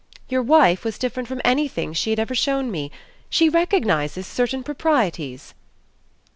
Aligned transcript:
"Your 0.29 0.41
wife 0.41 0.83
was 0.83 0.97
different 0.97 1.29
from 1.29 1.41
anything 1.45 1.93
she 1.93 2.09
had 2.09 2.17
ever 2.19 2.33
shown 2.33 2.71
me. 2.71 2.91
She 3.29 3.49
recognises 3.49 4.25
certain 4.25 4.63
proprieties." 4.63 5.53